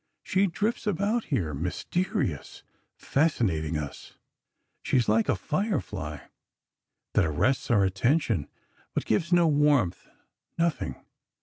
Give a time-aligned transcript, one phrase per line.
[0.23, 2.63] She drifts about here, mysterious,
[2.95, 4.15] fascinating us....
[4.81, 6.21] She is like a firefly,
[7.13, 8.47] that arrests our attention,
[8.95, 10.07] but gives no warmth,
[10.57, 10.95] nothing...."